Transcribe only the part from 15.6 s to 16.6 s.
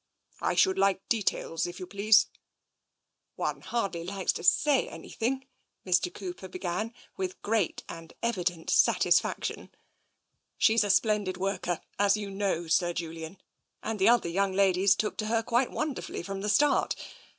wonderfully from the